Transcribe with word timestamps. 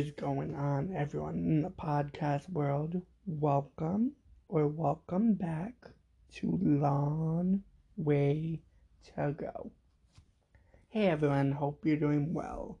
is 0.00 0.12
going 0.12 0.54
on, 0.54 0.94
everyone 0.96 1.34
in 1.34 1.60
the 1.60 1.68
podcast 1.68 2.48
world? 2.48 3.02
Welcome 3.26 4.12
or 4.48 4.66
welcome 4.66 5.34
back 5.34 5.74
to 6.36 6.58
Long 6.62 7.62
Way 7.98 8.62
to 9.04 9.34
Go. 9.38 9.70
Hey 10.88 11.08
everyone, 11.08 11.52
hope 11.52 11.84
you're 11.84 11.98
doing 11.98 12.32
well. 12.32 12.78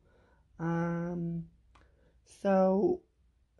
Um, 0.58 1.44
so 2.24 3.02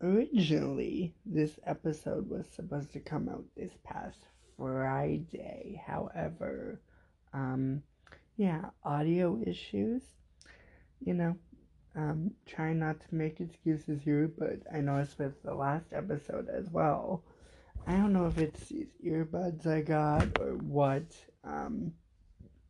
originally 0.00 1.12
this 1.26 1.58
episode 1.66 2.30
was 2.30 2.46
supposed 2.56 2.94
to 2.94 3.00
come 3.00 3.28
out 3.28 3.44
this 3.58 3.72
past 3.84 4.20
Friday. 4.56 5.82
However, 5.86 6.80
um, 7.34 7.82
yeah, 8.38 8.70
audio 8.82 9.38
issues. 9.46 10.00
You 11.04 11.12
know, 11.12 11.36
um, 11.96 12.32
trying 12.46 12.78
not 12.78 13.00
to 13.00 13.14
make 13.14 13.40
excuses 13.40 14.02
here, 14.02 14.30
but 14.38 14.60
I 14.72 14.80
noticed 14.80 15.18
with 15.18 15.42
the 15.42 15.54
last 15.54 15.86
episode 15.92 16.48
as 16.48 16.70
well. 16.70 17.24
I 17.86 17.92
don't 17.96 18.12
know 18.12 18.26
if 18.26 18.38
it's 18.38 18.68
these 18.68 18.92
earbuds 19.04 19.66
I 19.66 19.80
got 19.80 20.28
or 20.38 20.52
what. 20.56 21.16
Um, 21.42 21.92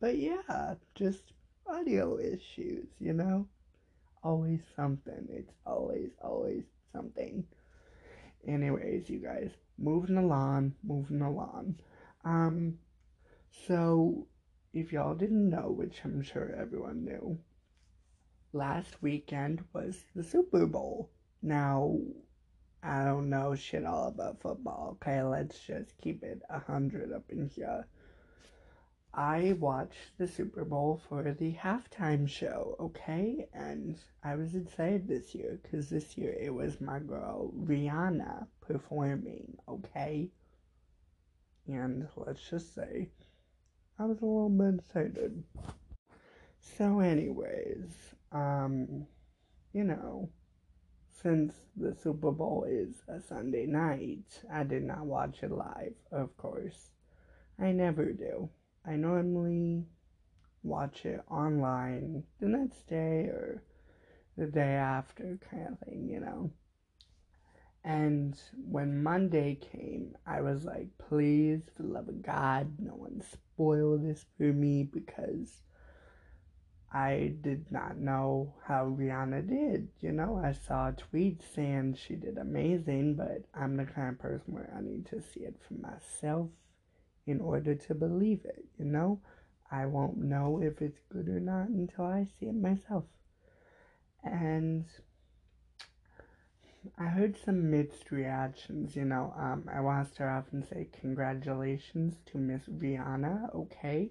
but 0.01 0.17
yeah, 0.17 0.75
just 0.95 1.33
audio 1.67 2.19
issues, 2.19 2.87
you 2.99 3.13
know? 3.13 3.47
Always 4.23 4.61
something. 4.75 5.29
It's 5.31 5.53
always, 5.67 6.11
always 6.23 6.65
something. 6.93 7.45
Anyways, 8.47 9.11
you 9.11 9.19
guys, 9.19 9.51
moving 9.79 10.17
along, 10.17 10.75
moving 10.83 11.21
along. 11.21 11.77
Um, 12.25 12.79
so 13.67 14.27
if 14.73 14.93
y'all 14.93 15.15
didn't 15.15 15.51
know, 15.51 15.71
which 15.71 16.01
I'm 16.05 16.23
sure 16.23 16.55
everyone 16.59 17.05
knew, 17.05 17.39
last 18.53 19.03
weekend 19.03 19.65
was 19.73 20.05
the 20.15 20.25
Super 20.25 20.67
Bowl. 20.67 21.11
Now, 21.43 21.99
I 22.83 23.05
don't 23.05 23.29
know 23.31 23.55
shit 23.55 23.85
all 23.85 24.09
about 24.09 24.41
football, 24.41 24.97
okay? 24.97 25.23
Let's 25.23 25.59
just 25.61 25.97
keep 25.99 26.23
it 26.23 26.43
a 26.49 26.59
hundred 26.59 27.13
up 27.13 27.25
in 27.29 27.49
here. 27.49 27.87
I 29.13 29.57
watched 29.59 30.17
the 30.19 30.29
Super 30.29 30.65
Bowl 30.65 31.01
for 31.09 31.33
the 31.33 31.53
halftime 31.55 32.29
show, 32.29 32.77
okay? 32.79 33.49
And 33.53 33.99
I 34.23 34.37
was 34.37 34.55
excited 34.55 35.09
this 35.09 35.35
year 35.35 35.59
because 35.63 35.91
this 35.91 36.17
year 36.17 36.33
it 36.33 36.55
was 36.55 36.81
my 36.81 37.01
girl 37.01 37.53
Rihanna 37.57 38.47
performing, 38.61 39.57
okay? 39.69 40.31
And 41.67 42.09
let's 42.17 42.49
just 42.49 42.75
say 42.75 43.11
I 43.99 44.05
was 44.05 44.23
a 44.23 44.25
little 44.25 44.49
bit 44.49 44.81
excited. 44.81 45.43
So, 46.61 47.01
anyways, 47.01 47.91
um, 48.33 49.07
you 49.73 49.85
know, 49.85 50.31
since 51.23 51.55
the 51.77 51.95
Super 51.95 52.31
Bowl 52.31 52.67
is 52.69 53.03
a 53.09 53.21
Sunday 53.21 53.67
night, 53.67 54.43
I 54.53 54.65
did 54.65 54.85
not 54.85 55.07
watch 55.07 55.43
it 55.43 55.51
live, 55.51 55.95
of 56.13 56.37
course. 56.37 56.91
I 57.59 57.73
never 57.73 58.13
do. 58.13 58.49
I 58.87 58.97
normally 58.97 59.85
watch 60.63 61.05
it 61.05 61.21
online 61.31 62.25
the 62.41 62.49
next 62.49 62.87
day 62.87 63.25
or 63.25 63.63
the 64.37 64.47
day 64.47 64.75
after, 64.75 65.39
kind 65.51 65.69
of 65.69 65.79
thing, 65.81 66.09
you 66.09 66.21
know. 66.21 66.51
And 67.85 68.39
when 68.67 69.03
Monday 69.03 69.55
came, 69.55 70.17
I 70.27 70.43
was 70.43 70.65
like, 70.65 70.89
please, 70.99 71.63
for 71.75 71.83
the 71.83 71.89
love 71.89 72.09
of 72.09 72.23
God, 72.23 72.79
no 72.79 72.93
one 72.93 73.23
spoil 73.23 73.99
this 73.99 74.25
for 74.37 74.53
me 74.53 74.83
because 74.83 75.63
I 76.93 77.35
did 77.41 77.71
not 77.71 77.99
know 77.99 78.55
how 78.65 78.87
Rihanna 78.87 79.49
did. 79.49 79.89
You 80.01 80.11
know, 80.11 80.41
I 80.43 80.53
saw 80.53 80.89
a 80.89 80.93
tweet 80.93 81.41
saying 81.55 81.95
she 81.95 82.17
did 82.17 82.37
amazing, 82.37 83.15
but 83.15 83.45
I'm 83.55 83.77
the 83.77 83.85
kind 83.85 84.09
of 84.09 84.19
person 84.19 84.55
where 84.55 84.73
I 84.77 84.81
need 84.81 85.07
to 85.07 85.23
see 85.23 85.41
it 85.41 85.57
for 85.67 85.75
myself 85.75 86.49
in 87.27 87.41
order 87.41 87.77
to 87.77 87.95
believe 87.95 88.45
it. 88.45 88.65
You 88.77 88.87
know, 88.87 89.21
I 89.71 89.87
won't 89.87 90.17
know 90.17 90.61
if 90.61 90.83
it's 90.83 90.99
good 91.13 91.29
or 91.29 91.39
not 91.39 91.69
until 91.69 92.07
I 92.07 92.27
see 92.39 92.47
it 92.47 92.57
myself. 92.57 93.05
And 94.25 94.85
I 96.99 97.05
heard 97.05 97.37
some 97.37 97.71
mixed 97.71 98.11
reactions. 98.11 98.97
You 98.97 99.05
know, 99.05 99.33
um, 99.39 99.69
I 99.73 99.81
want 99.81 100.09
to 100.09 100.13
start 100.13 100.31
off 100.31 100.53
and 100.53 100.67
say 100.67 100.89
congratulations 101.01 102.17
to 102.33 102.39
Miss 102.39 102.63
Rihanna. 102.63 103.55
Okay 103.55 104.11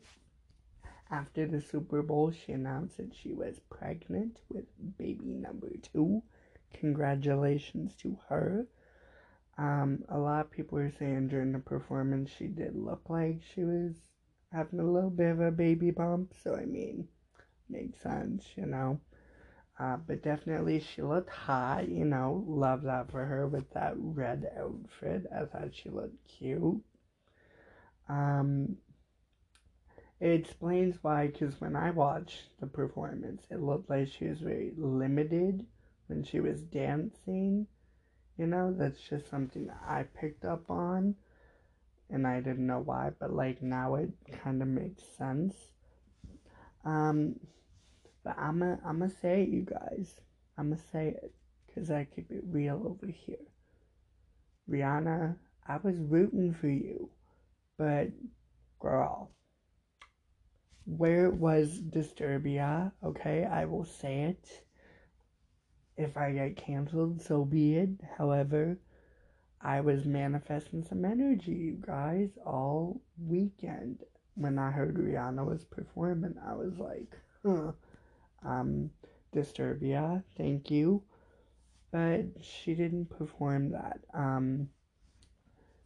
after 1.12 1.48
the 1.48 1.62
Super 1.62 2.02
Bowl, 2.02 2.32
she 2.32 2.52
announced 2.52 2.98
that 2.98 3.14
she 3.16 3.34
was 3.34 3.60
pregnant 3.70 4.40
with 4.50 4.66
baby 4.98 5.34
number 5.34 5.72
two. 5.82 6.24
Congratulations 6.74 7.96
to 7.98 8.18
her. 8.30 8.68
Um, 9.58 10.04
a 10.10 10.18
lot 10.18 10.46
of 10.46 10.52
people 10.52 10.78
were 10.78 10.92
saying 10.92 11.28
during 11.28 11.52
the 11.52 11.60
performance 11.60 12.32
she 12.32 12.48
did 12.48 12.76
look 12.76 13.10
like 13.10 13.42
she 13.54 13.64
was 13.64 13.96
having 14.52 14.80
a 14.80 14.92
little 14.92 15.10
bit 15.10 15.32
of 15.32 15.42
a 15.42 15.52
baby 15.52 15.92
bump, 15.92 16.34
so 16.44 16.56
I 16.56 16.66
mean, 16.66 17.08
makes 17.70 18.00
sense, 18.02 18.46
you 18.56 18.66
know. 18.66 19.00
Uh, 19.80 19.98
but 19.98 20.22
definitely 20.24 20.80
she 20.80 21.02
looked 21.02 21.30
hot, 21.30 21.88
you 21.90 22.06
know. 22.06 22.44
Love 22.48 22.84
that 22.84 23.10
for 23.12 23.26
her 23.26 23.48
with 23.48 23.70
that 23.74 23.94
red 23.98 24.50
outfit. 24.58 25.26
I 25.34 25.46
thought 25.46 25.74
she 25.74 25.90
looked 25.90 26.28
cute. 26.28 26.82
Um, 28.10 28.78
it 30.20 30.32
explains 30.32 30.98
why, 31.02 31.28
because 31.28 31.60
when 31.62 31.76
I 31.76 31.92
watched 31.92 32.60
the 32.60 32.68
performance, 32.68 33.44
it 33.50 33.62
looked 33.62 33.90
like 33.90 34.10
she 34.10 34.26
was 34.26 34.40
very 34.40 34.74
limited 34.78 35.66
when 36.08 36.24
she 36.24 36.40
was 36.40 36.62
dancing. 36.62 37.68
You 38.38 38.48
know, 38.48 38.74
that's 38.74 39.00
just 39.02 39.30
something 39.30 39.70
I 39.88 40.04
picked 40.04 40.46
up 40.46 40.70
on, 40.70 41.16
and 42.10 42.28
I 42.28 42.42
didn't 42.42 42.68
know 42.68 42.80
why, 42.80 43.12
but 43.20 43.32
like 43.34 43.62
now 43.62 43.96
it 43.96 44.12
kind 44.44 44.62
of 44.62 44.68
makes 44.68 45.04
sense. 45.18 45.56
Um, 46.84 47.40
but 48.24 48.38
I'm 48.38 48.60
gonna 48.60 48.80
I'm 48.86 49.00
gonna 49.00 49.12
say 49.22 49.44
it, 49.44 49.50
you 49.50 49.62
guys. 49.62 50.16
I'm 50.58 50.70
gonna 50.72 50.82
say 50.92 51.10
it, 51.10 51.34
cause 51.74 51.90
I 51.92 52.06
keep 52.06 52.32
it 52.32 52.44
real 52.46 52.82
over 52.86 53.08
here. 53.12 53.38
Rihanna, 54.70 55.36
I 55.68 55.78
was 55.78 55.96
rooting 55.98 56.54
for 56.54 56.68
you, 56.68 57.10
but 57.78 58.10
girl, 58.80 59.32
where 60.98 61.30
was 61.30 61.80
Disturbia? 61.80 62.92
Okay, 63.04 63.46
I 63.46 63.66
will 63.66 63.86
say 63.86 64.24
it. 64.24 64.64
If 65.98 66.18
I 66.18 66.32
get 66.32 66.56
canceled, 66.56 67.22
so 67.22 67.46
be 67.46 67.76
it. 67.76 67.90
However, 68.18 68.80
I 69.62 69.82
was 69.82 70.06
manifesting 70.06 70.84
some 70.84 71.06
energy, 71.06 71.52
you 71.52 71.78
guys, 71.86 72.30
all 72.46 73.02
weekend. 73.18 74.04
When 74.36 74.58
I 74.58 74.72
heard 74.72 74.96
Rihanna 74.96 75.46
was 75.46 75.66
performing, 75.66 76.36
I 76.48 76.54
was 76.54 76.80
like, 76.80 77.16
huh, 77.44 77.74
um, 78.44 78.90
Disturbia, 79.36 80.24
thank 80.38 80.72
you. 80.72 81.04
But 81.92 82.26
she 82.42 82.74
didn't 82.74 83.10
perform 83.10 83.72
that. 83.72 84.00
Um, 84.14 84.70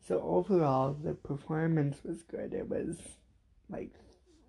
so 0.08 0.22
overall, 0.22 0.94
the 0.94 1.14
performance 1.14 1.98
was 2.04 2.22
good. 2.24 2.54
It 2.54 2.70
was 2.70 2.98
like 3.70 3.92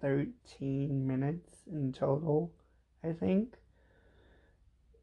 13 0.04 1.06
minutes 1.06 1.60
in 1.72 1.90
total, 1.90 2.52
I 3.02 3.12
think. 3.12 3.54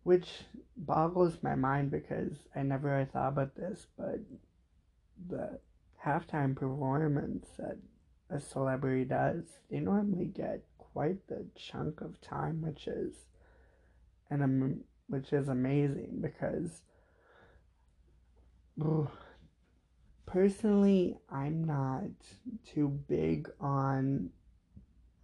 Which 0.03 0.29
boggles 0.77 1.41
my 1.41 1.55
mind 1.55 1.89
because 1.89 2.33
I 2.55 2.61
never 2.61 3.03
thought 3.11 3.29
about 3.29 3.55
this, 3.55 3.87
but 3.97 4.19
the 5.27 5.59
halftime 6.05 6.55
performance 6.55 7.47
that 7.57 7.77
a 8.29 8.39
celebrity 8.39 9.05
does, 9.05 9.45
they 9.71 9.79
normally 9.79 10.25
get 10.25 10.61
quite 10.77 11.27
the 11.27 11.47
chunk 11.55 12.01
of 12.01 12.21
time, 12.21 12.61
which 12.61 12.85
is 12.85 13.25
and 14.29 14.83
which 15.07 15.33
is 15.33 15.49
amazing 15.49 16.19
because 16.21 16.83
personally, 20.25 21.17
I'm 21.29 21.63
not 21.63 22.11
too 22.73 22.87
big 23.07 23.49
on 23.59 24.29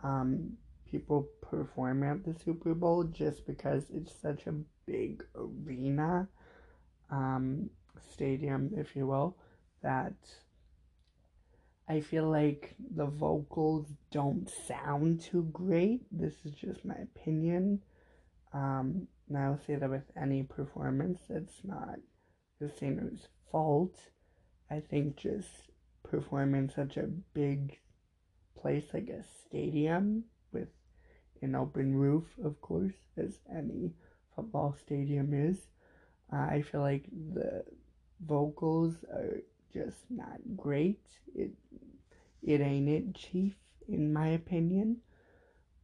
um, 0.04 0.54
people 0.90 1.28
perform 1.42 2.04
at 2.04 2.24
the 2.24 2.36
Super 2.44 2.74
Bowl 2.74 3.04
just 3.04 3.46
because 3.46 3.86
it's 3.94 4.14
such 4.22 4.48
a 4.48 4.54
big 4.86 5.24
arena, 5.36 6.28
um, 7.10 7.70
stadium, 8.12 8.72
if 8.76 8.96
you 8.96 9.08
will, 9.08 9.38
that 9.82 10.14
I 11.90 12.02
feel 12.02 12.30
like 12.30 12.76
the 12.96 13.06
vocals 13.06 13.88
don't 14.12 14.50
sound 14.68 15.22
too 15.22 15.50
great. 15.54 16.02
This 16.12 16.34
is 16.44 16.52
just 16.52 16.84
my 16.84 16.96
opinion. 16.96 17.82
Um, 18.54 19.08
and 19.30 19.38
I'll 19.38 19.60
say 19.66 19.76
that 19.76 19.90
with 19.90 20.10
any 20.22 20.44
performance, 20.44 21.20
it's 21.30 21.62
not 21.64 22.00
the 22.60 22.70
singer's 22.70 23.28
fault. 23.52 23.96
I 24.70 24.82
think 24.82 25.16
just 25.16 25.72
performing 26.04 26.70
such 26.70 26.98
a 26.98 27.08
big 27.34 27.80
place 28.68 28.84
like 28.94 29.08
a 29.08 29.24
stadium 29.46 30.26
with 30.52 30.68
an 31.42 31.56
open 31.56 31.96
roof, 31.96 32.26
of 32.44 32.60
course, 32.60 33.00
as 33.16 33.40
any 33.50 33.94
football 34.36 34.76
stadium 34.86 35.34
is. 35.34 35.58
Uh, 36.34 36.48
I 36.56 36.66
feel 36.70 36.82
like 36.82 37.06
the 37.34 37.64
vocals 38.20 38.96
are 39.10 39.38
just 39.74 39.96
not 40.10 40.40
great. 40.58 41.00
It 41.34 41.52
it 42.44 42.60
ain't 42.60 42.90
it, 42.90 43.16
Chief, 43.16 43.54
in 43.88 44.12
my 44.12 44.28
opinion. 44.42 44.98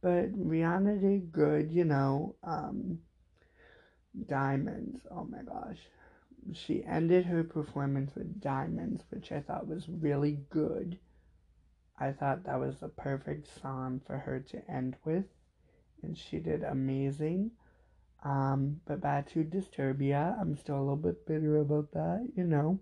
But 0.02 0.32
Rihanna 0.32 1.00
did 1.00 1.32
good, 1.32 1.72
you 1.72 1.84
know. 1.84 2.34
Um, 2.44 2.98
diamonds, 4.28 5.00
oh 5.10 5.24
my 5.24 5.42
gosh. 5.42 5.78
She 6.52 6.84
ended 6.84 7.24
her 7.24 7.44
performance 7.44 8.14
with 8.14 8.42
diamonds, 8.42 9.04
which 9.08 9.32
I 9.32 9.40
thought 9.40 9.66
was 9.66 9.88
really 9.88 10.40
good. 10.50 10.98
I 11.98 12.10
thought 12.12 12.44
that 12.44 12.58
was 12.58 12.80
the 12.80 12.88
perfect 12.88 13.48
song 13.60 14.00
for 14.06 14.18
her 14.18 14.40
to 14.40 14.70
end 14.70 14.96
with, 15.04 15.26
and 16.02 16.16
she 16.16 16.38
did 16.38 16.62
amazing. 16.64 17.52
Um, 18.24 18.80
but 18.86 19.00
back 19.00 19.30
to 19.32 19.44
Disturbia, 19.44 20.38
I'm 20.40 20.56
still 20.56 20.78
a 20.78 20.80
little 20.80 20.96
bit 20.96 21.26
bitter 21.26 21.58
about 21.58 21.92
that, 21.92 22.28
you 22.36 22.44
know. 22.44 22.80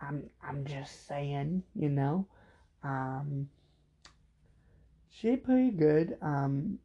I'm 0.00 0.28
I'm 0.42 0.64
just 0.64 1.06
saying, 1.08 1.62
you 1.74 1.88
know. 1.88 2.26
Um, 2.82 3.48
she 5.10 5.36
pretty 5.36 5.70
good. 5.70 6.18
Um, 6.20 6.78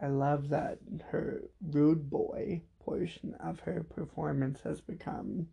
I 0.00 0.08
love 0.08 0.48
that 0.50 0.78
her 1.10 1.42
rude 1.70 2.10
boy 2.10 2.62
portion 2.84 3.34
of 3.40 3.60
her 3.60 3.84
performance 3.94 4.60
has 4.62 4.80
become 4.80 5.46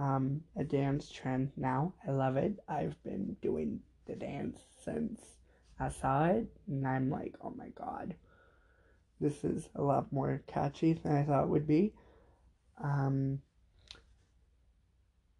um, 0.00 0.40
a 0.56 0.64
dance 0.64 1.10
trend 1.10 1.52
now. 1.58 1.92
I 2.08 2.12
love 2.12 2.38
it. 2.38 2.58
I've 2.66 3.00
been 3.04 3.36
doing 3.42 3.80
the 4.06 4.14
dance 4.14 4.58
since 4.82 5.20
I 5.78 5.90
saw 5.90 6.24
it, 6.24 6.46
and 6.66 6.88
I'm 6.88 7.10
like, 7.10 7.34
oh 7.42 7.50
my 7.50 7.68
god, 7.68 8.14
this 9.20 9.44
is 9.44 9.68
a 9.74 9.82
lot 9.82 10.10
more 10.10 10.42
catchy 10.46 10.94
than 10.94 11.14
I 11.14 11.22
thought 11.24 11.44
it 11.44 11.50
would 11.50 11.66
be. 11.66 11.92
Um, 12.82 13.42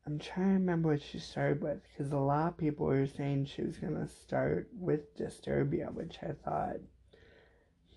I'm 0.06 0.18
trying 0.18 0.48
to 0.48 0.52
remember 0.54 0.90
what 0.90 1.02
she 1.02 1.18
started 1.18 1.62
with 1.62 1.78
because 1.88 2.12
a 2.12 2.18
lot 2.18 2.48
of 2.48 2.58
people 2.58 2.84
were 2.84 3.06
saying 3.06 3.46
she 3.46 3.62
was 3.62 3.78
gonna 3.78 4.08
start 4.08 4.68
with 4.78 5.16
Disturbia, 5.16 5.90
which 5.90 6.18
I 6.22 6.32
thought 6.44 6.80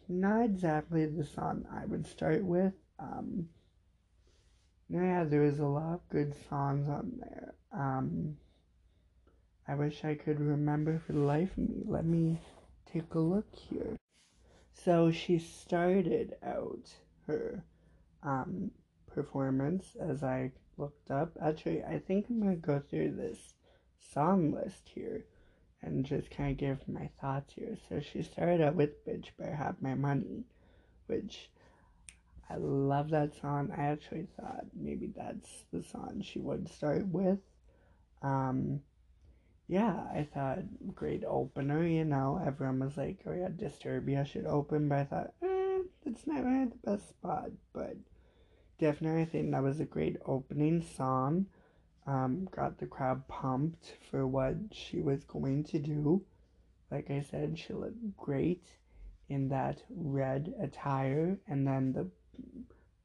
not 0.07 0.45
exactly 0.45 1.06
the 1.07 1.25
song 1.25 1.66
I 1.69 1.86
would 1.86 2.07
start 2.07 2.42
with. 2.42 2.74
Um, 3.00 3.50
yeah, 4.94 5.24
there 5.24 5.42
was 5.42 5.60
a 5.60 5.66
lot 5.66 5.94
of 5.95 6.10
good 6.10 6.36
songs 6.48 6.88
on 6.88 7.13
there. 7.19 7.56
Um, 7.72 8.38
I 9.68 9.74
wish 9.74 10.06
I 10.06 10.13
could 10.13 10.40
remember 10.40 11.00
for 11.00 11.13
the 11.13 11.19
life 11.19 11.51
of 11.54 11.69
me. 11.69 11.81
Let 11.88 12.06
me 12.06 12.40
take 12.92 13.13
a 13.16 13.19
look 13.19 13.48
here. 13.56 13.98
So 14.74 15.10
she 15.10 15.40
started 15.40 16.36
out 16.44 16.94
her 17.25 17.63
um, 18.22 18.69
performance 19.12 19.95
as 20.00 20.24
I 20.24 20.51
looked 20.78 21.10
up. 21.10 21.31
Actually, 21.42 21.84
I 21.84 21.98
think 21.98 22.28
I'm 22.30 22.40
gonna 22.40 22.56
go 22.56 22.80
through 22.80 23.16
this 23.16 23.56
song 24.13 24.51
list 24.51 24.90
here 24.94 25.25
and 25.81 26.06
just 26.06 26.30
kind 26.30 26.51
of 26.51 26.57
give 26.57 26.88
my 26.88 27.10
thoughts 27.19 27.54
here. 27.56 27.78
So 27.90 28.00
she 28.00 28.22
started 28.22 28.62
out 28.62 28.75
with 28.75 29.06
Bitch 29.06 29.30
Better 29.40 29.56
Have 29.56 29.81
My 29.81 29.95
Money, 29.95 30.44
which 31.07 31.50
I 32.50 32.56
love 32.57 33.10
that 33.12 33.40
song. 33.40 33.72
I 33.75 33.84
actually 33.84 34.28
thought 34.40 34.66
maybe 34.75 35.12
that's 35.16 35.63
the 35.72 35.81
song 35.84 36.22
she 36.24 36.40
would 36.40 36.69
start 36.69 37.07
with. 37.07 37.40
Um, 38.22 38.81
yeah, 39.68 40.04
I 40.13 40.28
thought 40.34 40.60
great 40.94 41.24
opener, 41.25 41.86
you 41.86 42.06
know. 42.06 42.42
Everyone 42.45 42.80
was 42.80 42.98
like, 42.98 43.19
oh 43.25 43.34
yeah, 43.34 43.50
Disturbia 43.50 44.25
should 44.25 44.45
open, 44.45 44.90
but 44.90 45.00
I 45.00 45.04
thought, 45.06 45.34
eh, 45.42 45.80
it's 46.06 46.28
not 46.28 46.44
really 46.44 46.66
the 46.66 46.92
best 46.92 47.10
spot, 47.10 47.50
but 47.74 47.95
definitely 48.80 49.22
I 49.22 49.25
think 49.25 49.51
that 49.51 49.63
was 49.63 49.80
a 49.80 49.86
great 49.86 50.18
opening 50.25 50.81
song. 50.81 51.48
Um, 52.06 52.50
got 52.51 52.78
the 52.78 52.86
crowd 52.86 53.28
pumped 53.30 53.94
for 54.12 54.28
what 54.28 54.56
she 54.72 55.01
was 55.01 55.24
going 55.24 55.63
to 55.66 55.80
do. 55.80 56.24
Like 56.92 57.10
I 57.10 57.22
said, 57.22 57.57
she 57.57 57.74
looked 57.74 58.18
great 58.18 58.68
in 59.30 59.48
that 59.50 59.81
red 59.90 60.54
attire 60.62 61.38
and 61.48 61.66
then 61.66 61.94
the 61.94 62.07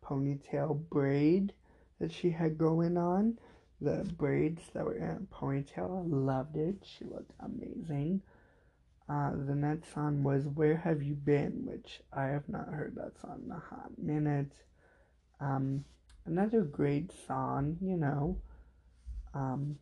ponytail 0.04 0.88
braid 0.90 1.52
that 2.00 2.12
she 2.12 2.30
had 2.30 2.58
going 2.58 2.96
on. 2.96 3.38
The 3.80 4.04
braids 4.16 4.62
that 4.74 4.84
were 4.84 4.96
in 4.96 5.28
ponytail, 5.32 6.04
I 6.04 6.06
loved 6.06 6.56
it. 6.56 6.84
She 6.84 7.04
looked 7.04 7.32
amazing. 7.40 8.22
Uh, 9.08 9.30
the 9.46 9.54
next 9.54 9.94
song 9.94 10.22
was 10.22 10.44
Where 10.46 10.76
Have 10.76 11.02
You 11.02 11.14
Been, 11.14 11.64
which 11.64 12.00
I 12.12 12.26
have 12.26 12.48
not 12.48 12.68
heard 12.68 12.94
that 12.96 13.18
song 13.20 13.42
in 13.44 13.52
a 13.52 13.58
hot 13.58 13.96
minute. 13.96 14.52
Um, 15.40 15.84
another 16.26 16.62
great 16.62 17.10
song, 17.26 17.78
you 17.80 17.96
know. 17.96 18.36
Um, 19.32 19.78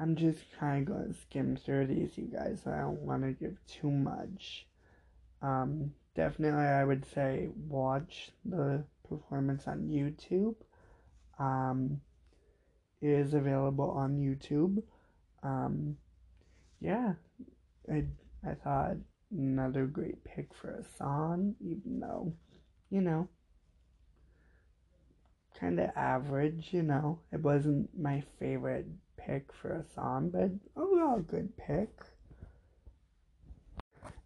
I'm 0.00 0.16
just 0.16 0.38
kind 0.58 0.88
of 0.88 0.94
going 0.94 1.12
to 1.12 1.20
skim 1.20 1.56
through 1.56 1.88
these, 1.88 2.16
you 2.16 2.24
guys. 2.24 2.62
I 2.66 2.78
don't 2.80 3.02
want 3.02 3.22
to 3.22 3.32
give 3.32 3.58
too 3.66 3.90
much. 3.90 4.66
Um, 5.42 5.92
definitely, 6.14 6.64
I 6.64 6.84
would 6.84 7.04
say 7.06 7.48
watch 7.68 8.30
the 8.44 8.84
performance 9.08 9.66
on 9.66 9.88
YouTube. 9.88 10.56
Um, 11.38 12.00
it 13.00 13.10
is 13.10 13.34
available 13.34 13.90
on 13.90 14.16
YouTube. 14.16 14.82
Um, 15.42 15.96
yeah, 16.80 17.14
I, 17.90 18.04
I 18.46 18.54
thought 18.54 18.96
another 19.30 19.86
great 19.86 20.24
pick 20.24 20.54
for 20.54 20.70
a 20.70 20.84
song, 20.96 21.54
even 21.60 22.00
though, 22.00 22.32
you 22.90 23.00
know, 23.00 23.28
kind 25.58 25.78
of 25.80 25.90
average, 25.96 26.68
you 26.72 26.82
know. 26.82 27.20
It 27.32 27.40
wasn't 27.40 27.90
my 27.98 28.22
favorite 28.38 28.86
pick 29.16 29.52
for 29.52 29.72
a 29.72 29.84
song, 29.94 30.30
but 30.30 30.50
overall 30.80 31.20
good 31.20 31.56
pick. 31.56 31.90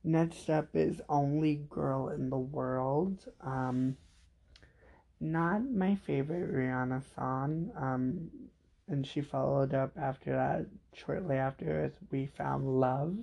Next 0.04 0.50
up 0.50 0.69
is 0.75 1.00
Only 1.08 1.64
Girl 1.70 2.08
in 2.08 2.28
the 2.28 2.38
World. 2.38 3.25
Um, 3.40 3.96
not 5.20 5.64
my 5.64 5.94
favorite 5.94 6.52
Rihanna 6.52 7.02
song. 7.14 7.70
Um, 7.77 8.31
and 8.88 9.06
she 9.06 9.20
followed 9.20 9.74
up 9.74 9.93
after 9.96 10.32
that, 10.32 10.67
shortly 10.93 11.36
after, 11.36 11.82
with 11.82 11.94
We 12.10 12.27
Found 12.36 12.81
Love. 12.81 13.17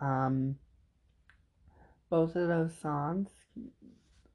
Um, 0.00 0.56
both 2.08 2.34
of 2.34 2.48
those 2.48 2.74
songs, 2.80 3.28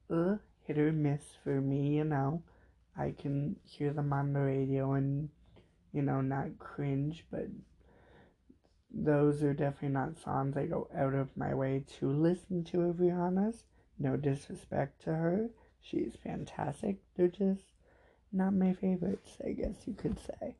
uh, 0.08 0.36
hit 0.62 0.78
or 0.78 0.92
miss 0.92 1.22
for 1.42 1.60
me, 1.60 1.96
you 1.96 2.04
know. 2.04 2.42
I 2.96 3.10
can 3.10 3.56
hear 3.64 3.92
them 3.92 4.12
on 4.12 4.32
the 4.32 4.40
radio 4.40 4.92
and, 4.92 5.28
you 5.92 6.02
know, 6.02 6.20
not 6.20 6.58
cringe, 6.58 7.26
but 7.30 7.48
those 8.98 9.42
are 9.42 9.52
definitely 9.52 9.90
not 9.90 10.18
songs 10.18 10.56
I 10.56 10.66
go 10.66 10.88
out 10.96 11.14
of 11.14 11.36
my 11.36 11.54
way 11.54 11.84
to 11.98 12.10
listen 12.10 12.64
to 12.64 12.82
of 12.82 12.96
Rihanna's. 12.96 13.64
No 13.98 14.16
disrespect 14.16 15.02
to 15.04 15.14
her. 15.14 15.50
She's 15.80 16.16
fantastic. 16.22 16.96
They're 17.16 17.28
just 17.28 17.62
not 18.32 18.54
my 18.54 18.72
favorites, 18.72 19.36
I 19.44 19.52
guess 19.52 19.86
you 19.86 19.94
could 19.94 20.18
say. 20.18 20.56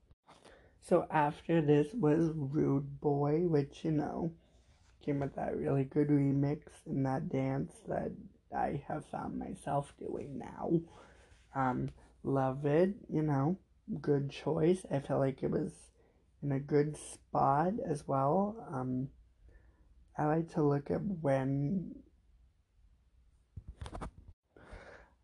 So 0.80 1.06
after 1.10 1.60
this 1.60 1.88
was 1.94 2.30
Rude 2.34 3.00
Boy, 3.00 3.40
which, 3.40 3.84
you 3.84 3.90
know, 3.90 4.32
came 5.04 5.20
with 5.20 5.34
that 5.36 5.56
really 5.56 5.84
good 5.84 6.08
remix 6.08 6.60
and 6.86 7.06
that 7.06 7.28
dance 7.28 7.72
that 7.88 8.12
I 8.54 8.82
have 8.86 9.04
found 9.06 9.38
myself 9.38 9.92
doing 9.98 10.38
now. 10.38 10.80
Um, 11.54 11.90
love 12.22 12.66
it, 12.66 12.94
you 13.08 13.22
know, 13.22 13.56
good 14.00 14.30
choice. 14.30 14.84
I 14.90 15.00
felt 15.00 15.20
like 15.20 15.42
it 15.42 15.50
was 15.50 15.72
in 16.46 16.52
a 16.52 16.60
good 16.60 16.96
spot 16.96 17.72
as 17.90 18.06
well. 18.06 18.56
Um, 18.72 19.08
I 20.16 20.26
like 20.26 20.52
to 20.54 20.62
look 20.62 20.90
at 20.90 21.02
when. 21.02 21.96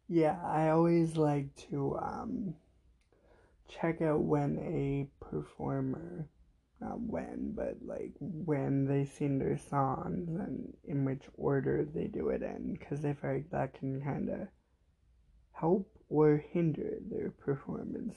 Yeah, 0.08 0.38
I 0.44 0.70
always 0.70 1.16
like 1.16 1.54
to 1.70 1.96
um, 2.02 2.54
check 3.68 4.02
out 4.02 4.20
when 4.20 4.58
a 4.58 5.24
performer, 5.24 6.28
not 6.80 7.00
when, 7.00 7.52
but 7.54 7.76
like 7.86 8.12
when 8.18 8.84
they 8.86 9.04
sing 9.04 9.38
their 9.38 9.56
songs 9.56 10.28
and 10.28 10.74
in 10.84 11.04
which 11.04 11.22
order 11.34 11.86
they 11.94 12.08
do 12.08 12.30
it 12.30 12.42
in, 12.42 12.76
because 12.78 13.04
I 13.04 13.14
feel 13.14 13.32
like 13.32 13.50
that 13.50 13.74
can 13.78 14.02
kind 14.02 14.28
of 14.28 14.48
help 15.52 15.88
or 16.10 16.44
hinder 16.52 16.96
their 17.08 17.30
performance. 17.30 18.16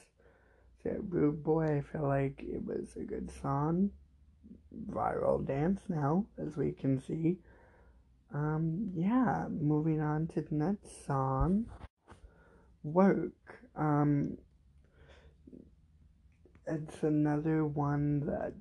Rude 0.86 1.44
Boy, 1.44 1.78
I 1.78 1.82
feel 1.82 2.08
like 2.08 2.44
it 2.48 2.64
was 2.66 2.96
a 2.96 3.04
good 3.04 3.32
song. 3.42 3.92
Viral 4.92 5.46
dance 5.46 5.82
now, 5.88 6.26
as 6.38 6.56
we 6.56 6.72
can 6.72 7.02
see. 7.02 7.38
Um, 8.34 8.92
yeah, 8.96 9.46
moving 9.50 10.02
on 10.02 10.28
to 10.28 10.42
the 10.42 10.56
next 10.56 11.06
song. 11.06 11.66
Work. 12.84 13.60
Um, 13.76 14.38
it's 16.68 17.04
another 17.04 17.66
one 17.66 18.26
that 18.26 18.54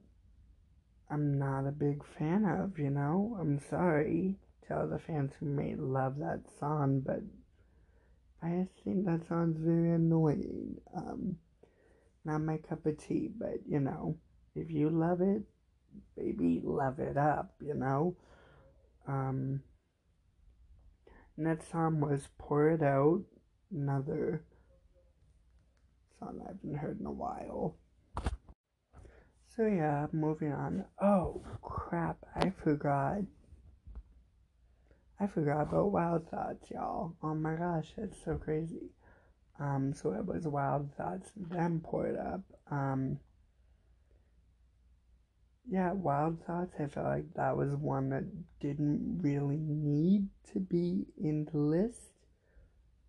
I'm 1.10 1.38
not 1.38 1.66
a 1.66 1.72
big 1.72 2.04
fan 2.18 2.44
of, 2.44 2.78
you 2.78 2.90
know? 2.90 3.36
I'm 3.40 3.58
sorry 3.58 4.36
to 4.66 4.78
all 4.78 4.86
the 4.86 4.98
fans 4.98 5.32
who 5.38 5.46
may 5.46 5.74
love 5.74 6.18
that 6.18 6.42
song, 6.58 7.00
but 7.00 7.20
I 8.42 8.62
just 8.62 8.84
think 8.84 9.04
that 9.06 9.26
sounds 9.28 9.58
very 9.58 9.92
annoying. 9.92 10.80
Um, 10.94 11.36
not 12.24 12.42
my 12.42 12.56
cup 12.56 12.86
of 12.86 12.98
tea, 12.98 13.30
but 13.36 13.60
you 13.66 13.80
know, 13.80 14.16
if 14.54 14.70
you 14.70 14.90
love 14.90 15.20
it, 15.20 15.42
baby, 16.16 16.60
love 16.64 16.98
it 16.98 17.16
up, 17.16 17.54
you 17.60 17.74
know? 17.74 18.16
Um, 19.06 19.62
next 21.36 21.70
song 21.70 22.00
was 22.00 22.28
Pour 22.38 22.70
It 22.70 22.82
Out, 22.82 23.22
another 23.72 24.44
song 26.18 26.40
I 26.42 26.48
haven't 26.48 26.78
heard 26.78 27.00
in 27.00 27.06
a 27.06 27.12
while. 27.12 27.76
So 29.56 29.66
yeah, 29.66 30.06
moving 30.12 30.52
on. 30.52 30.84
Oh 31.00 31.42
crap, 31.62 32.18
I 32.34 32.50
forgot. 32.50 33.18
I 35.20 35.26
forgot 35.28 35.62
about 35.62 35.92
Wild 35.92 36.28
Thoughts, 36.28 36.70
y'all. 36.70 37.14
Oh 37.22 37.34
my 37.34 37.54
gosh, 37.54 37.92
it's 37.96 38.16
so 38.24 38.36
crazy. 38.36 38.90
Um, 39.58 39.92
so 39.94 40.12
it 40.12 40.26
was 40.26 40.46
Wild 40.46 40.92
Thoughts, 40.96 41.30
then 41.36 41.80
Pour 41.80 42.06
It 42.06 42.18
Up. 42.18 42.42
Um, 42.70 43.18
yeah, 45.68 45.92
Wild 45.92 46.44
Thoughts, 46.44 46.74
I 46.78 46.86
felt 46.86 47.06
like 47.06 47.32
that 47.34 47.56
was 47.56 47.74
one 47.74 48.10
that 48.10 48.24
didn't 48.60 49.20
really 49.22 49.60
need 49.60 50.28
to 50.52 50.60
be 50.60 51.06
in 51.16 51.46
the 51.50 51.58
list. 51.58 52.12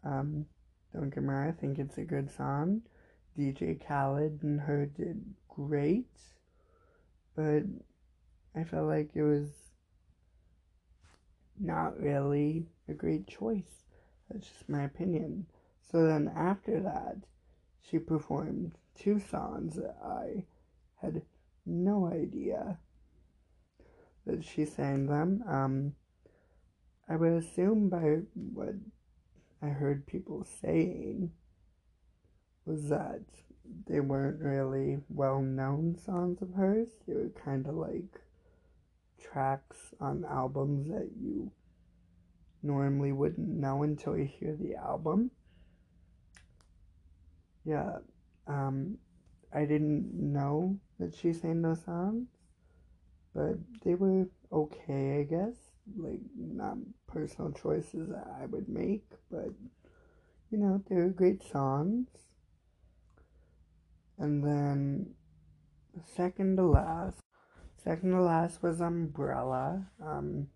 Um, 0.04 0.46
don't 0.94 1.10
get 1.10 1.24
me 1.24 1.30
wrong, 1.30 1.50
I 1.50 1.52
think 1.52 1.80
it's 1.80 1.98
a 1.98 2.04
good 2.04 2.30
song. 2.32 2.82
DJ 3.38 3.86
Khaled 3.86 4.40
and 4.44 4.62
her 4.62 4.86
did 4.86 5.22
great, 5.50 6.08
but 7.36 7.64
I 8.56 8.64
felt 8.64 8.88
like 8.88 9.10
it 9.14 9.24
was 9.24 9.50
not 11.60 12.00
really 12.00 12.68
a 12.88 12.94
great 12.94 13.28
choice. 13.28 13.84
That's 14.30 14.48
just 14.48 14.70
my 14.70 14.84
opinion. 14.84 15.48
So 15.92 16.06
then 16.06 16.32
after 16.36 16.82
that, 16.82 17.18
she 17.82 18.00
performed 18.00 18.78
two 18.96 19.20
songs 19.20 19.76
that 19.76 19.98
I 20.04 20.46
had 21.02 21.22
no 21.66 22.08
idea 22.08 22.80
that 24.26 24.44
she 24.44 24.66
sang 24.66 25.08
them. 25.08 25.44
Um, 25.48 25.96
I 27.08 27.16
would 27.16 27.34
assume 27.34 27.90
by 27.90 28.22
what 28.34 28.76
I 29.62 29.68
heard 29.68 30.08
people 30.08 30.46
saying 30.62 31.32
was 32.66 32.90
that 32.90 33.22
they 33.88 34.00
weren't 34.00 34.42
really 34.42 35.00
well 35.10 35.42
known 35.42 35.98
songs 36.04 36.42
of 36.42 36.54
hers. 36.54 36.90
They 37.08 37.14
were 37.14 37.30
kind 37.44 37.68
of 37.68 37.76
like 37.76 38.22
tracks 39.22 39.94
on 40.00 40.26
albums 40.26 40.90
that 40.90 41.10
you 41.20 41.52
normally 42.64 43.12
wouldn't 43.12 43.48
know 43.48 43.84
until 43.84 44.18
you 44.18 44.26
hear 44.26 44.56
the 44.56 44.76
album. 44.76 45.32
Yeah, 47.66 47.98
um, 48.48 48.98
I 49.54 49.66
didn't 49.66 50.14
know 50.14 50.78
that 51.00 51.16
she 51.16 51.34
sang 51.34 51.62
those 51.62 51.84
songs, 51.84 52.28
but 53.34 53.58
they 53.84 53.96
were 53.96 54.28
okay, 54.52 55.20
I 55.20 55.24
guess. 55.24 55.56
Like, 55.98 56.22
not 56.36 56.78
personal 57.08 57.52
choices 57.52 58.10
I 58.12 58.46
would 58.48 58.68
make, 58.68 59.06
but 59.30 59.50
you 60.52 60.58
know, 60.58 60.84
they 60.90 60.96
were 60.96 61.10
great 61.10 61.44
songs. 61.44 62.08
And 64.18 64.44
then, 64.44 65.16
second 66.16 66.58
to 66.58 66.64
last, 66.64 67.20
second 67.84 68.12
to 68.12 68.22
last 68.22 68.64
was 68.64 68.82
Umbrella. 68.82 69.88
Um, 70.04 70.48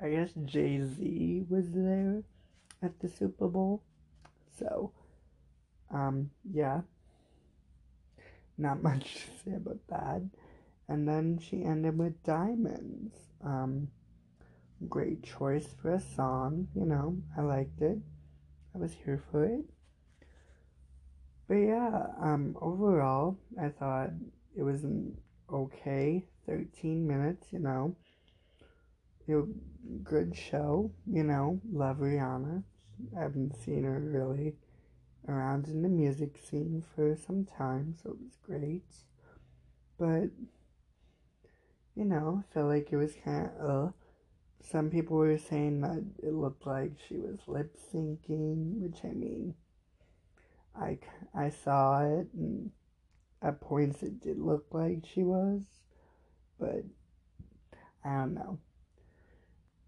I 0.00 0.10
guess 0.10 0.32
Jay 0.44 0.80
Z 0.82 1.46
was 1.48 1.70
there 1.72 2.22
at 2.82 2.98
the 3.00 3.08
Super 3.08 3.48
Bowl, 3.48 3.82
so 4.58 4.92
um, 5.92 6.30
yeah, 6.52 6.80
not 8.58 8.82
much 8.82 9.14
to 9.14 9.50
say 9.50 9.56
about 9.56 9.80
that. 9.88 10.22
And 10.88 11.08
then 11.08 11.38
she 11.38 11.64
ended 11.64 11.96
with 11.96 12.22
Diamonds. 12.22 13.16
Um, 13.44 13.88
great 14.88 15.22
choice 15.22 15.66
for 15.80 15.94
a 15.94 16.00
song, 16.00 16.68
you 16.74 16.84
know, 16.84 17.16
I 17.36 17.42
liked 17.42 17.80
it. 17.80 17.98
I 18.74 18.78
was 18.78 18.92
here 19.04 19.22
for 19.30 19.44
it. 19.44 19.64
But 21.48 21.54
yeah, 21.54 22.06
um, 22.20 22.56
overall, 22.60 23.36
I 23.60 23.68
thought 23.68 24.10
it 24.56 24.62
was 24.62 24.84
an 24.84 25.16
okay 25.52 26.24
13 26.46 27.06
minutes, 27.06 27.46
you 27.52 27.58
know. 27.58 27.94
It 29.28 30.04
good 30.04 30.36
show, 30.36 30.90
you 31.06 31.22
know. 31.22 31.60
Love 31.72 31.98
Rihanna. 31.98 32.62
I 33.16 33.20
haven't 33.20 33.56
seen 33.56 33.84
her 33.84 33.98
really 33.98 34.54
around 35.28 35.68
in 35.68 35.82
the 35.82 35.88
music 35.88 36.38
scene 36.38 36.82
for 36.94 37.16
some 37.16 37.44
time, 37.44 37.94
so 38.02 38.10
it 38.10 38.16
was 38.20 38.36
great. 38.44 38.84
But, 39.98 40.30
you 41.94 42.04
know, 42.04 42.42
I 42.42 42.54
felt 42.54 42.68
like 42.68 42.88
it 42.90 42.96
was 42.96 43.14
kind 43.24 43.50
of, 43.58 43.88
uh, 43.88 43.92
some 44.62 44.90
people 44.90 45.16
were 45.16 45.38
saying 45.38 45.80
that 45.80 46.04
it 46.22 46.32
looked 46.32 46.66
like 46.66 46.92
she 47.08 47.16
was 47.16 47.38
lip 47.46 47.76
syncing, 47.92 48.80
which 48.80 48.98
I 49.04 49.12
mean, 49.12 49.54
I, 50.74 50.98
I 51.34 51.50
saw 51.50 52.00
it, 52.00 52.28
and 52.34 52.70
at 53.42 53.60
points 53.60 54.02
it 54.02 54.20
did 54.20 54.38
look 54.38 54.66
like 54.72 55.04
she 55.06 55.22
was, 55.22 55.62
but 56.58 56.84
I 58.04 58.16
don't 58.16 58.34
know. 58.34 58.58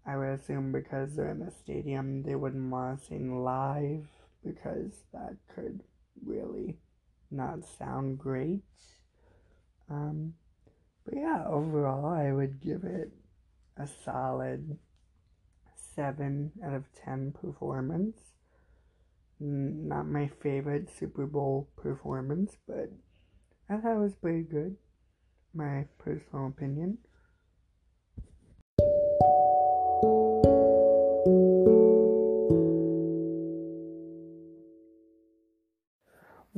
I 0.05 0.17
would 0.17 0.29
assume 0.29 0.71
because 0.71 1.15
they're 1.15 1.31
in 1.31 1.41
a 1.41 1.51
stadium, 1.51 2.23
they 2.23 2.35
wouldn't 2.35 2.69
want 2.69 2.99
to 2.99 3.05
sing 3.05 3.43
live 3.43 4.07
because 4.45 5.03
that 5.11 5.35
could 5.53 5.81
really 6.23 6.77
not 7.31 7.59
sound 7.77 8.19
great. 8.19 8.61
Um, 9.89 10.33
but 11.05 11.15
yeah, 11.17 11.43
overall, 11.47 12.05
I 12.05 12.31
would 12.31 12.61
give 12.61 12.83
it 12.83 13.11
a 13.77 13.87
solid 13.87 14.77
7 15.95 16.51
out 16.63 16.73
of 16.73 16.83
10 17.03 17.33
performance. 17.33 18.17
Not 19.39 20.07
my 20.07 20.27
favorite 20.41 20.89
Super 20.97 21.25
Bowl 21.25 21.69
performance, 21.75 22.55
but 22.67 22.91
I 23.69 23.77
thought 23.77 23.97
it 23.97 23.99
was 23.99 24.15
pretty 24.15 24.43
good. 24.43 24.77
My 25.53 25.85
personal 25.97 26.47
opinion. 26.47 26.97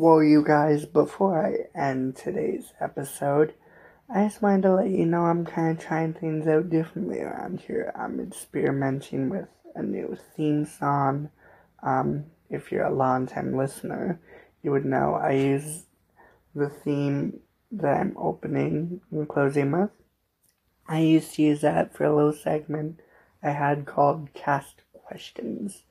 Well, 0.08 0.24
you 0.24 0.42
guys, 0.42 0.86
before 0.86 1.38
I 1.46 1.78
end 1.78 2.16
today's 2.16 2.72
episode, 2.80 3.54
I 4.10 4.24
just 4.24 4.42
wanted 4.42 4.62
to 4.62 4.74
let 4.74 4.90
you 4.90 5.06
know 5.06 5.24
I'm 5.24 5.44
kind 5.44 5.78
of 5.78 5.84
trying 5.84 6.14
things 6.14 6.48
out 6.48 6.70
differently 6.70 7.20
around 7.20 7.60
here. 7.60 7.92
I'm 7.94 8.22
experimenting 8.22 9.28
with 9.28 9.50
a 9.76 9.84
new 9.84 10.18
theme 10.34 10.66
song. 10.66 11.30
Um, 11.84 12.24
if 12.50 12.72
you're 12.72 12.86
a 12.86 12.96
long-time 12.96 13.58
listener, 13.58 14.22
you 14.64 14.72
would 14.72 14.86
know 14.86 15.16
I 15.16 15.32
use 15.32 15.84
the 16.56 16.70
theme 16.70 17.42
that 17.74 18.00
I'm 18.00 18.16
opening 18.16 19.02
and 19.12 19.28
closing 19.28 19.74
with. 19.74 19.90
I 20.88 21.00
used 21.00 21.34
to 21.34 21.42
use 21.42 21.60
that 21.60 21.94
for 21.94 22.06
a 22.06 22.16
little 22.16 22.32
segment 22.32 23.02
I 23.44 23.50
had 23.50 23.86
called 23.86 24.34
Cast 24.34 24.84
Questions. 24.94 25.84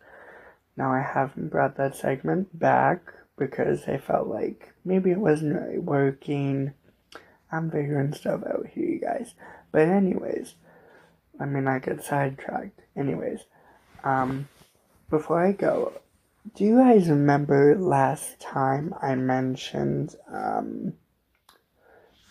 Now 0.75 0.91
I 0.91 1.03
haven't 1.03 1.51
brought 1.51 1.77
that 1.77 1.95
segment 1.95 2.59
back 2.59 3.13
because 3.37 3.87
I 3.87 3.99
felt 3.99 4.29
like 4.29 4.73
maybe 4.85 5.11
it 5.11 5.19
wasn't 5.19 5.61
really 5.61 5.79
working. 5.79 6.73
I'm 7.51 7.71
figuring 7.71 8.13
stuff 8.15 8.43
out 8.47 8.67
here, 8.73 8.87
you 8.87 9.01
guys. 9.01 9.35
But 9.73 9.89
anyways, 9.89 10.55
I 11.39 11.45
mean, 11.45 11.69
I 11.69 11.79
get 11.79 12.03
sidetracked. 12.03 12.81
Anyways, 12.97 13.41
um, 14.05 14.49
before 15.11 15.45
I 15.45 15.53
go, 15.53 15.93
do 16.55 16.65
you 16.65 16.79
guys 16.79 17.09
remember 17.09 17.77
last 17.77 18.41
time 18.41 18.95
I 19.03 19.15
mentioned, 19.17 20.17
um, 20.33 20.95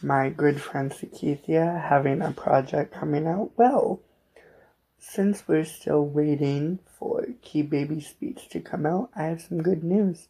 my 0.02 0.30
good 0.30 0.62
friend 0.62 0.92
Sakithia 0.92 1.82
having 1.90 2.22
a 2.22 2.32
project 2.32 2.94
coming 2.94 3.28
out? 3.28 3.52
Well, 3.58 4.02
since 5.00 5.48
we're 5.48 5.66
still 5.66 6.06
waiting 6.06 6.80
for 6.98 7.28
Key 7.42 7.62
Baby 7.62 8.00
Speech 8.00 8.50
to 8.50 8.60
come 8.60 8.86
out, 8.86 9.10
I 9.16 9.24
have 9.24 9.42
some 9.42 9.62
good 9.62 9.84
news. 9.84 10.28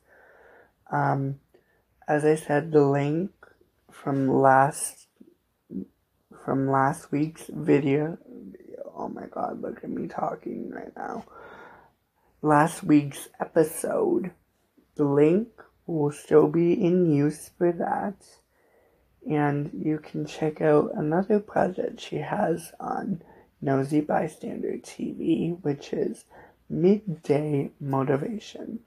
Um, 0.91 1.39
as 2.07 2.25
I 2.25 2.35
said, 2.35 2.71
the 2.71 2.85
link 2.85 3.31
from 3.91 4.27
last 4.27 5.07
from 6.43 6.69
last 6.69 7.11
week's 7.11 7.47
video. 7.47 8.17
Oh 8.95 9.09
my 9.09 9.25
god, 9.25 9.61
look 9.61 9.83
at 9.83 9.89
me 9.89 10.07
talking 10.07 10.69
right 10.69 10.95
now. 10.95 11.25
Last 12.41 12.83
week's 12.83 13.27
episode. 13.39 14.31
The 14.95 15.05
link 15.05 15.47
will 15.87 16.11
still 16.11 16.47
be 16.47 16.73
in 16.73 17.11
use 17.11 17.49
for 17.57 17.71
that. 17.71 18.15
And 19.29 19.71
you 19.73 19.97
can 19.97 20.27
check 20.27 20.61
out 20.61 20.91
another 20.93 21.39
project 21.39 21.99
she 21.99 22.17
has 22.17 22.71
on 22.79 23.23
Nosy 23.59 24.01
Bystander 24.01 24.77
TV, 24.77 25.59
which 25.63 25.91
is 25.91 26.25
midday 26.69 27.71
motivation. 27.79 28.79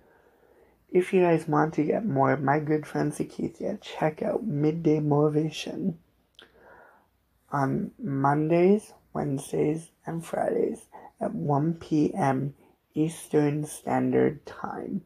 If 0.90 1.12
you 1.12 1.20
guys 1.20 1.46
want 1.46 1.74
to 1.74 1.84
get 1.84 2.06
more 2.06 2.32
of 2.32 2.42
my 2.42 2.60
good 2.60 2.86
friend 2.86 3.12
Sakithia, 3.12 3.78
check 3.82 4.22
out 4.22 4.46
Midday 4.46 5.00
Motivation 5.00 5.98
on 7.52 7.90
Mondays, 8.02 8.94
Wednesdays, 9.12 9.90
and 10.06 10.24
Fridays 10.24 10.86
at 11.20 11.34
1 11.34 11.74
p.m. 11.74 12.54
Eastern 12.94 13.66
Standard 13.66 14.46
Time. 14.46 15.02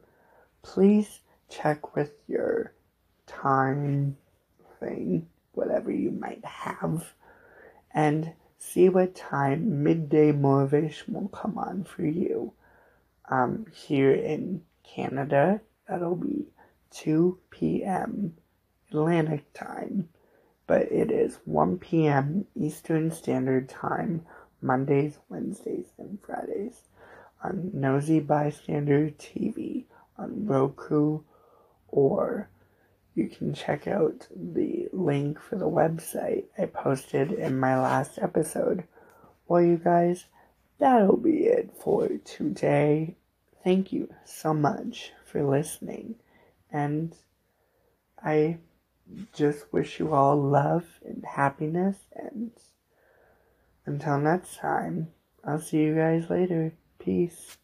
Please 0.62 1.19
check 1.49 1.97
with 1.97 2.12
your 2.29 2.73
time 3.27 4.17
thing, 4.79 5.27
whatever 5.53 5.91
you 5.91 6.12
might 6.12 6.45
have, 6.45 7.12
and 7.93 8.33
see 8.57 8.89
what 8.89 9.17
time 9.17 9.83
midday 9.83 10.31
motivation 10.31 11.15
will 11.15 11.29
come 11.29 11.59
on 11.59 11.83
for 11.83 12.07
you. 12.07 12.53
Um, 13.29 13.67
here 13.73 14.12
in 14.12 14.62
Canada, 14.85 15.61
that'll 15.89 16.17
be 16.17 16.47
2 16.91 17.39
p.m. 17.51 18.37
Atlantic 18.91 19.53
time, 19.55 20.09
but 20.67 20.83
it 20.93 21.11
is 21.11 21.39
1 21.45 21.79
p.m. 21.79 22.47
Eastern 22.55 23.11
Standard 23.11 23.69
Time, 23.69 24.27
Mondays, 24.61 25.19
Wednesdays, 25.29 25.87
and 25.99 26.19
Fridays 26.25 26.83
on 27.43 27.71
Nosy 27.73 28.21
Bystander 28.21 29.11
TV 29.11 29.85
on 30.17 30.47
Roku, 30.47 31.21
or 31.89 32.49
you 33.15 33.29
can 33.29 33.53
check 33.53 33.87
out 33.87 34.27
the 34.35 34.89
link 34.93 35.41
for 35.41 35.57
the 35.57 35.69
website 35.69 36.45
I 36.57 36.67
posted 36.67 37.33
in 37.33 37.59
my 37.59 37.79
last 37.79 38.19
episode. 38.19 38.85
Well, 39.47 39.62
you 39.62 39.77
guys, 39.77 40.27
that'll 40.79 41.17
be 41.17 41.47
it 41.47 41.75
for 41.77 42.09
today. 42.25 43.17
Thank 43.62 43.92
you 43.92 44.09
so 44.25 44.52
much 44.52 45.12
for 45.25 45.42
listening, 45.42 46.16
and 46.73 47.14
I 48.23 48.59
just 49.33 49.73
wish 49.73 50.00
you 50.00 50.12
all 50.12 50.37
love 50.37 50.85
and 51.04 51.25
happiness, 51.25 51.97
and 52.14 52.50
until 53.87 54.19
next 54.19 54.57
time, 54.57 55.12
I'll 55.45 55.61
see 55.61 55.78
you 55.78 55.95
guys 55.95 56.28
later. 56.28 56.75
Peace. 56.99 57.57